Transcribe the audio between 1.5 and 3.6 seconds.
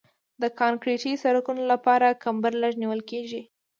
لپاره کمبر لږ نیول کیږي